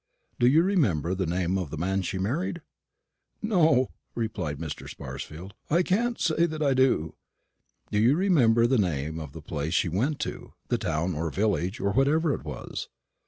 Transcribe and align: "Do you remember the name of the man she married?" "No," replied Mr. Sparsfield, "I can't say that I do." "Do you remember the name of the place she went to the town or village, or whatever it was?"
"Do 0.39 0.47
you 0.47 0.63
remember 0.63 1.13
the 1.13 1.27
name 1.27 1.59
of 1.59 1.69
the 1.69 1.77
man 1.77 2.01
she 2.01 2.17
married?" 2.17 2.61
"No," 3.39 3.91
replied 4.15 4.57
Mr. 4.57 4.89
Sparsfield, 4.89 5.51
"I 5.69 5.83
can't 5.83 6.19
say 6.19 6.47
that 6.47 6.63
I 6.63 6.73
do." 6.73 7.13
"Do 7.91 7.99
you 7.99 8.15
remember 8.15 8.65
the 8.65 8.79
name 8.79 9.19
of 9.19 9.31
the 9.33 9.43
place 9.43 9.75
she 9.75 9.89
went 9.89 10.17
to 10.21 10.53
the 10.69 10.79
town 10.79 11.13
or 11.13 11.29
village, 11.29 11.79
or 11.79 11.91
whatever 11.91 12.33
it 12.33 12.43
was?" 12.43 12.89